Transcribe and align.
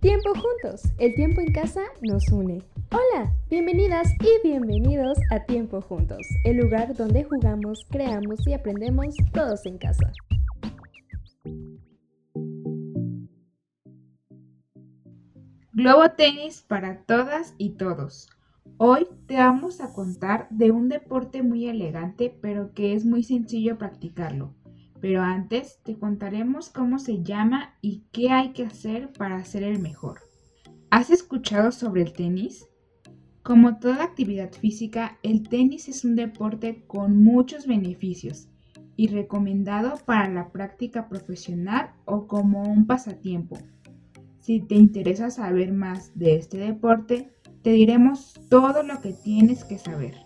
Tiempo 0.00 0.30
juntos, 0.32 0.80
el 0.96 1.14
tiempo 1.14 1.42
en 1.42 1.52
casa 1.52 1.82
nos 2.00 2.26
une. 2.32 2.62
Hola, 2.90 3.34
bienvenidas 3.50 4.08
y 4.20 4.48
bienvenidos 4.48 5.18
a 5.30 5.44
Tiempo 5.44 5.82
Juntos, 5.82 6.26
el 6.46 6.56
lugar 6.56 6.96
donde 6.96 7.24
jugamos, 7.24 7.84
creamos 7.90 8.46
y 8.46 8.54
aprendemos 8.54 9.14
todos 9.34 9.66
en 9.66 9.76
casa. 9.76 10.10
Globo 15.74 16.10
tenis 16.16 16.64
para 16.66 17.02
todas 17.02 17.54
y 17.58 17.72
todos. 17.72 18.30
Hoy 18.78 19.06
te 19.26 19.36
vamos 19.36 19.82
a 19.82 19.92
contar 19.92 20.48
de 20.48 20.70
un 20.70 20.88
deporte 20.88 21.42
muy 21.42 21.68
elegante 21.68 22.34
pero 22.40 22.72
que 22.72 22.94
es 22.94 23.04
muy 23.04 23.22
sencillo 23.22 23.76
practicarlo. 23.76 24.54
Pero 25.00 25.22
antes 25.22 25.80
te 25.82 25.98
contaremos 25.98 26.68
cómo 26.68 26.98
se 26.98 27.22
llama 27.22 27.74
y 27.80 28.04
qué 28.12 28.30
hay 28.30 28.52
que 28.52 28.64
hacer 28.64 29.12
para 29.12 29.44
ser 29.44 29.62
el 29.62 29.80
mejor. 29.80 30.20
¿Has 30.90 31.10
escuchado 31.10 31.72
sobre 31.72 32.02
el 32.02 32.12
tenis? 32.12 32.66
Como 33.42 33.78
toda 33.78 34.04
actividad 34.04 34.52
física, 34.52 35.18
el 35.22 35.48
tenis 35.48 35.88
es 35.88 36.04
un 36.04 36.14
deporte 36.14 36.84
con 36.86 37.22
muchos 37.24 37.66
beneficios 37.66 38.48
y 38.96 39.06
recomendado 39.06 39.94
para 40.04 40.28
la 40.28 40.50
práctica 40.52 41.08
profesional 41.08 41.92
o 42.04 42.26
como 42.26 42.62
un 42.62 42.86
pasatiempo. 42.86 43.56
Si 44.40 44.60
te 44.60 44.74
interesa 44.74 45.30
saber 45.30 45.72
más 45.72 46.18
de 46.18 46.36
este 46.36 46.58
deporte, 46.58 47.30
te 47.62 47.70
diremos 47.70 48.34
todo 48.50 48.82
lo 48.82 49.00
que 49.00 49.12
tienes 49.12 49.64
que 49.64 49.78
saber. 49.78 50.16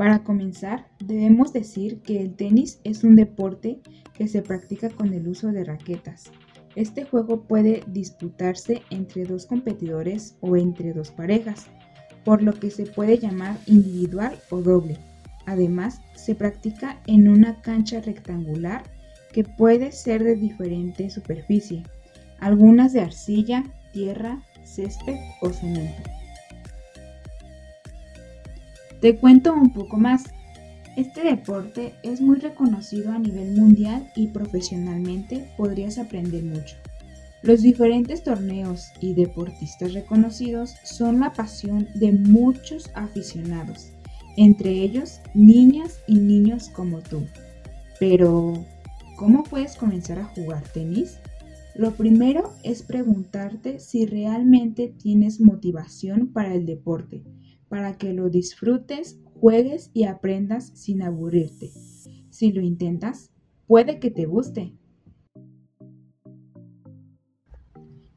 Para 0.00 0.24
comenzar, 0.24 0.86
debemos 1.04 1.52
decir 1.52 2.00
que 2.00 2.22
el 2.22 2.34
tenis 2.34 2.80
es 2.84 3.04
un 3.04 3.16
deporte 3.16 3.82
que 4.14 4.28
se 4.28 4.40
practica 4.40 4.88
con 4.88 5.12
el 5.12 5.28
uso 5.28 5.48
de 5.48 5.62
raquetas. 5.62 6.32
Este 6.74 7.04
juego 7.04 7.42
puede 7.42 7.82
disputarse 7.86 8.80
entre 8.88 9.26
dos 9.26 9.44
competidores 9.44 10.38
o 10.40 10.56
entre 10.56 10.94
dos 10.94 11.10
parejas, 11.10 11.66
por 12.24 12.42
lo 12.42 12.54
que 12.54 12.70
se 12.70 12.86
puede 12.86 13.18
llamar 13.18 13.58
individual 13.66 14.38
o 14.48 14.62
doble. 14.62 14.96
Además, 15.44 16.00
se 16.16 16.34
practica 16.34 17.02
en 17.06 17.28
una 17.28 17.60
cancha 17.60 18.00
rectangular 18.00 18.84
que 19.34 19.44
puede 19.44 19.92
ser 19.92 20.24
de 20.24 20.34
diferente 20.34 21.10
superficie, 21.10 21.82
algunas 22.38 22.94
de 22.94 23.02
arcilla, 23.02 23.64
tierra, 23.92 24.42
césped 24.64 25.18
o 25.42 25.50
cemento. 25.50 26.19
Te 29.00 29.16
cuento 29.16 29.54
un 29.54 29.72
poco 29.72 29.96
más. 29.96 30.24
Este 30.94 31.22
deporte 31.22 31.94
es 32.02 32.20
muy 32.20 32.36
reconocido 32.36 33.12
a 33.12 33.18
nivel 33.18 33.56
mundial 33.56 34.10
y 34.14 34.26
profesionalmente 34.26 35.50
podrías 35.56 35.96
aprender 35.96 36.44
mucho. 36.44 36.76
Los 37.42 37.62
diferentes 37.62 38.22
torneos 38.22 38.88
y 39.00 39.14
deportistas 39.14 39.94
reconocidos 39.94 40.74
son 40.84 41.20
la 41.20 41.32
pasión 41.32 41.88
de 41.94 42.12
muchos 42.12 42.90
aficionados, 42.94 43.92
entre 44.36 44.70
ellos 44.70 45.20
niñas 45.32 46.00
y 46.06 46.16
niños 46.16 46.68
como 46.68 46.98
tú. 47.00 47.22
Pero, 47.98 48.66
¿cómo 49.16 49.44
puedes 49.44 49.76
comenzar 49.76 50.18
a 50.18 50.26
jugar 50.26 50.62
tenis? 50.74 51.16
Lo 51.74 51.92
primero 51.92 52.52
es 52.64 52.82
preguntarte 52.82 53.78
si 53.78 54.04
realmente 54.04 54.88
tienes 54.88 55.40
motivación 55.40 56.26
para 56.26 56.52
el 56.52 56.66
deporte 56.66 57.22
para 57.70 57.96
que 57.96 58.12
lo 58.12 58.28
disfrutes, 58.28 59.20
juegues 59.24 59.92
y 59.94 60.04
aprendas 60.04 60.72
sin 60.74 61.02
aburrirte. 61.02 61.70
Si 62.28 62.50
lo 62.50 62.62
intentas, 62.62 63.30
puede 63.68 64.00
que 64.00 64.10
te 64.10 64.26
guste. 64.26 64.74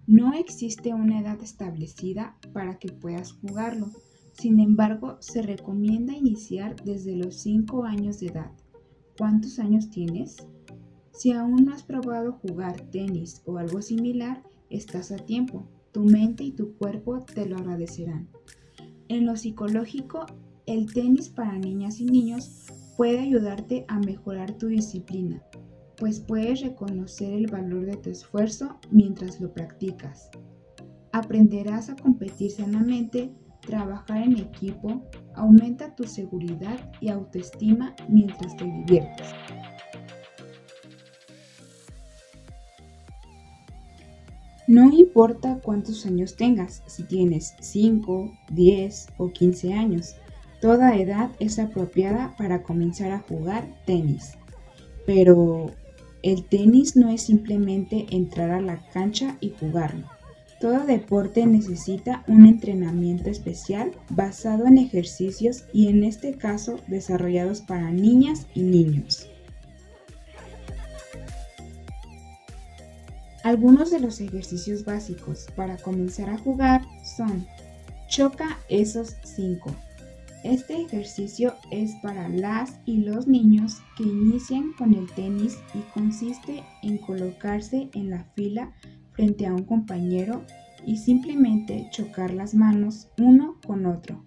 No 0.08 0.34
existe 0.34 0.94
una 0.94 1.22
edad 1.22 1.42
establecida 1.44 2.36
para 2.52 2.80
que 2.80 2.92
puedas 2.92 3.32
jugarlo. 3.32 3.92
Sin 4.34 4.60
embargo, 4.60 5.18
se 5.20 5.44
recomienda 5.44 6.18
iniciar 6.18 6.76
desde 6.84 7.16
los 7.16 7.36
5 7.36 7.86
años 7.86 8.20
de 8.20 8.28
edad. 8.28 8.52
¿Cuántos 9.20 9.60
años 9.60 9.92
tienes? 9.92 10.38
Si 11.12 11.32
aún 11.32 11.66
no 11.66 11.74
has 11.74 11.84
probado 11.84 12.34
jugar 12.34 12.82
tenis 12.90 13.44
o 13.46 13.60
algo 13.60 13.84
similar, 13.84 14.42
estás 14.72 15.12
a 15.12 15.18
tiempo. 15.18 15.68
Tu 15.92 16.04
mente 16.04 16.44
y 16.44 16.54
tu 16.54 16.76
cuerpo 16.76 17.24
te 17.24 17.46
lo 17.46 17.58
agradecerán. 17.58 18.30
En 19.10 19.26
lo 19.26 19.36
psicológico, 19.36 20.26
el 20.66 20.92
tenis 20.94 21.30
para 21.30 21.58
niñas 21.58 22.00
y 22.00 22.06
niños 22.06 22.66
puede 22.96 23.20
ayudarte 23.20 23.86
a 23.88 24.00
mejorar 24.00 24.58
tu 24.58 24.68
disciplina, 24.68 25.44
pues 25.98 26.20
puedes 26.20 26.62
reconocer 26.62 27.34
el 27.34 27.48
valor 27.48 27.86
de 27.86 27.98
tu 27.98 28.10
esfuerzo 28.10 28.80
mientras 28.92 29.42
lo 29.42 29.54
practicas. 29.54 30.30
Aprenderás 31.12 31.90
a 31.90 31.96
competir 31.96 32.52
sanamente, 32.52 33.32
trabajar 33.62 34.24
en 34.24 34.38
equipo, 34.38 35.04
aumenta 35.36 35.96
tu 35.96 36.06
seguridad 36.06 36.92
y 37.02 37.10
autoestima 37.10 37.96
mientras 38.08 38.56
te 38.56 38.66
diviertes. 38.66 39.28
No 44.68 44.94
importa 44.94 45.60
cuántos 45.62 46.06
años 46.06 46.38
tengas, 46.38 46.84
si 46.88 47.04
tienes 47.04 47.54
5, 47.60 48.32
10 48.50 49.08
o 49.18 49.30
15 49.30 49.74
años, 49.74 50.16
toda 50.62 50.96
edad 50.96 51.32
es 51.40 51.60
apropiada 51.60 52.34
para 52.38 52.64
comenzar 52.64 53.12
a 53.12 53.20
jugar 53.20 53.68
tenis. 53.86 54.38
Pero 55.06 55.72
el 56.22 56.46
tenis 56.46 56.96
no 56.96 57.10
es 57.10 57.24
simplemente 57.24 58.06
entrar 58.12 58.52
a 58.52 58.62
la 58.62 58.88
cancha 58.94 59.38
y 59.42 59.50
jugarlo. 59.50 60.08
Todo 60.62 60.86
deporte 60.86 61.46
necesita 61.46 62.24
un 62.30 62.46
entrenamiento 62.46 63.30
especial 63.30 63.92
basado 64.10 64.66
en 64.66 64.78
ejercicios 64.78 65.66
y 65.74 65.90
en 65.90 66.06
este 66.06 66.36
caso 66.36 66.78
desarrollados 66.88 67.60
para 67.60 67.92
niñas 67.92 68.48
y 68.56 68.62
niños. 68.62 69.28
Algunos 73.44 73.92
de 73.92 74.00
los 74.00 74.22
ejercicios 74.22 74.86
básicos 74.86 75.48
para 75.54 75.76
comenzar 75.76 76.30
a 76.30 76.38
jugar 76.38 76.82
son 77.04 77.46
Choca 78.08 78.58
esos 78.70 79.18
5. 79.24 79.70
Este 80.46 80.82
ejercicio 80.82 81.54
es 81.70 81.92
para 82.02 82.30
las 82.30 82.80
y 82.86 83.00
los 83.00 83.28
niños 83.28 83.82
que 83.98 84.04
inician 84.04 84.72
con 84.78 84.94
el 84.94 85.12
tenis 85.12 85.58
y 85.74 85.80
consiste 85.94 86.64
en 86.84 86.98
colocarse 87.00 87.90
en 87.94 88.12
la 88.12 88.24
fila 88.34 88.72
frente 89.12 89.46
a 89.46 89.54
un 89.54 89.64
compañero 89.64 90.46
y 90.86 90.98
simplemente 90.98 91.88
chocar 91.92 92.34
las 92.34 92.54
manos 92.54 93.10
uno 93.18 93.58
con 93.68 93.86
otro. 93.86 94.24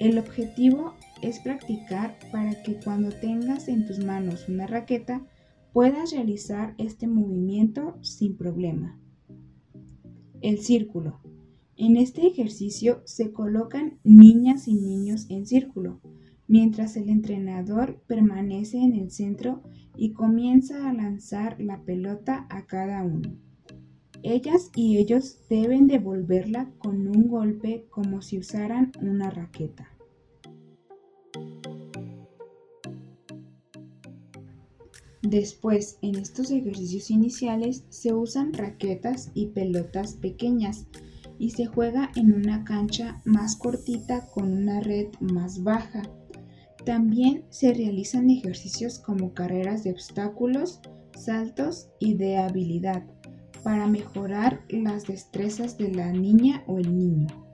El 0.00 0.18
objetivo 0.18 0.94
es 1.20 1.40
practicar 1.40 2.18
para 2.32 2.62
que 2.62 2.76
cuando 2.76 3.10
tengas 3.10 3.68
en 3.68 3.86
tus 3.86 3.98
manos 3.98 4.48
una 4.48 4.66
raqueta 4.66 5.20
puedas 5.76 6.12
realizar 6.12 6.74
este 6.78 7.06
movimiento 7.06 7.98
sin 8.00 8.38
problema. 8.38 8.98
El 10.40 10.56
círculo. 10.60 11.20
En 11.76 11.98
este 11.98 12.26
ejercicio 12.26 13.02
se 13.04 13.30
colocan 13.30 13.98
niñas 14.02 14.68
y 14.68 14.74
niños 14.74 15.26
en 15.28 15.44
círculo, 15.44 16.00
mientras 16.48 16.96
el 16.96 17.10
entrenador 17.10 18.02
permanece 18.06 18.78
en 18.78 18.94
el 18.94 19.10
centro 19.10 19.64
y 19.94 20.14
comienza 20.14 20.88
a 20.88 20.94
lanzar 20.94 21.60
la 21.60 21.82
pelota 21.82 22.46
a 22.48 22.64
cada 22.64 23.04
uno. 23.04 23.36
Ellas 24.22 24.70
y 24.74 24.96
ellos 24.96 25.40
deben 25.50 25.88
devolverla 25.88 26.70
con 26.78 27.06
un 27.06 27.28
golpe 27.28 27.84
como 27.90 28.22
si 28.22 28.38
usaran 28.38 28.92
una 29.02 29.28
raqueta. 29.28 29.90
Después, 35.28 35.98
en 36.02 36.14
estos 36.14 36.52
ejercicios 36.52 37.10
iniciales 37.10 37.84
se 37.88 38.14
usan 38.14 38.52
raquetas 38.52 39.32
y 39.34 39.46
pelotas 39.46 40.14
pequeñas 40.14 40.86
y 41.36 41.50
se 41.50 41.66
juega 41.66 42.12
en 42.14 42.32
una 42.32 42.62
cancha 42.62 43.20
más 43.24 43.56
cortita 43.56 44.28
con 44.28 44.52
una 44.52 44.78
red 44.78 45.08
más 45.18 45.64
baja. 45.64 46.02
También 46.84 47.44
se 47.50 47.74
realizan 47.74 48.30
ejercicios 48.30 49.00
como 49.00 49.34
carreras 49.34 49.82
de 49.82 49.90
obstáculos, 49.90 50.80
saltos 51.16 51.88
y 51.98 52.14
de 52.14 52.36
habilidad 52.36 53.04
para 53.64 53.88
mejorar 53.88 54.60
las 54.68 55.08
destrezas 55.08 55.76
de 55.76 55.92
la 55.92 56.12
niña 56.12 56.62
o 56.68 56.78
el 56.78 56.96
niño. 56.96 57.45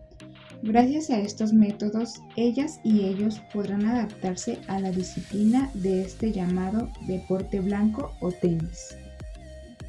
Gracias 0.64 1.10
a 1.10 1.18
estos 1.18 1.52
métodos, 1.52 2.22
ellas 2.36 2.78
y 2.84 3.00
ellos 3.00 3.40
podrán 3.52 3.84
adaptarse 3.84 4.60
a 4.68 4.78
la 4.78 4.92
disciplina 4.92 5.68
de 5.74 6.02
este 6.02 6.30
llamado 6.30 6.88
deporte 7.08 7.58
blanco 7.58 8.12
o 8.20 8.30
tenis. 8.30 8.96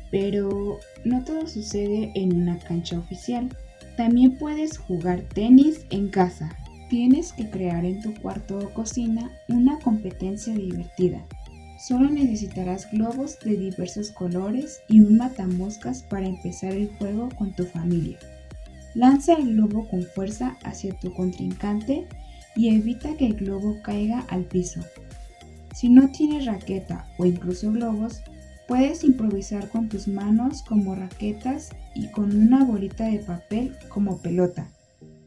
Pero 0.09 0.79
no 1.05 1.23
todo 1.23 1.45
sucede 1.45 2.11
en 2.15 2.35
una 2.35 2.57
cancha 2.57 2.97
oficial. 2.97 3.55
También 3.97 4.35
puedes 4.39 4.79
jugar 4.79 5.21
tenis 5.35 5.85
en 5.91 6.09
casa. 6.09 6.57
Tienes 6.89 7.33
que 7.33 7.51
crear 7.51 7.85
en 7.85 8.01
tu 8.01 8.11
cuarto 8.15 8.57
o 8.57 8.73
cocina 8.73 9.31
una 9.49 9.77
competencia 9.77 10.55
divertida. 10.55 11.23
Solo 11.87 12.09
necesitarás 12.09 12.89
globos 12.91 13.37
de 13.45 13.57
diversos 13.57 14.09
colores 14.09 14.81
y 14.87 15.01
un 15.01 15.17
matamoscas 15.17 16.01
para 16.01 16.25
empezar 16.25 16.71
el 16.71 16.87
juego 16.97 17.29
con 17.37 17.53
tu 17.53 17.65
familia. 17.65 18.17
Lanza 18.95 19.33
el 19.33 19.53
globo 19.53 19.87
con 19.89 20.03
fuerza 20.03 20.57
hacia 20.63 20.97
tu 20.99 21.13
contrincante 21.13 22.07
y 22.55 22.75
evita 22.75 23.15
que 23.17 23.27
el 23.27 23.35
globo 23.35 23.77
caiga 23.83 24.21
al 24.29 24.45
piso. 24.45 24.81
Si 25.73 25.89
no 25.89 26.11
tienes 26.11 26.45
raqueta 26.45 27.07
o 27.17 27.25
incluso 27.25 27.71
globos, 27.71 28.21
puedes 28.67 29.03
improvisar 29.03 29.69
con 29.69 29.89
tus 29.89 30.07
manos 30.07 30.61
como 30.63 30.95
raquetas 30.95 31.71
y 31.95 32.07
con 32.11 32.35
una 32.35 32.63
bolita 32.63 33.05
de 33.05 33.19
papel 33.19 33.75
como 33.89 34.21
pelota. 34.21 34.69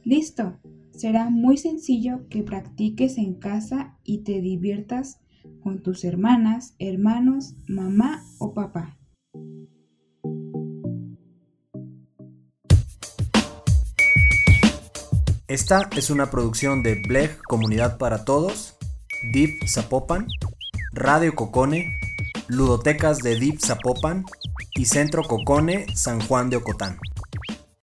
¡Listo! 0.05 0.59
Será 0.93 1.29
muy 1.29 1.59
sencillo 1.59 2.27
que 2.31 2.43
practiques 2.43 3.19
en 3.19 3.35
casa 3.35 3.99
y 4.05 4.19
te 4.19 4.41
diviertas 4.41 5.19
con 5.61 5.83
tus 5.83 6.05
hermanas, 6.05 6.75
hermanos, 6.79 7.55
mamá 7.69 8.23
o 8.39 8.55
papá. 8.55 8.97
Esta 15.57 15.89
es 15.97 16.11
una 16.11 16.31
producción 16.31 16.83
de 16.83 16.97
Bleg 16.97 17.39
Comunidad 17.45 17.97
para 17.97 18.27
Todos, 18.27 18.75
Deep 19.33 19.67
Zapopan, 19.67 20.27
Radio 20.93 21.35
Cocone, 21.35 21.99
Ludotecas 22.47 23.21
de 23.21 23.41
Deep 23.41 23.61
Zapopan 23.65 24.27
y 24.75 24.85
Centro 24.85 25.23
Cocone 25.23 25.87
San 25.97 26.21
Juan 26.21 26.51
de 26.51 26.57
Ocotán. 26.57 26.99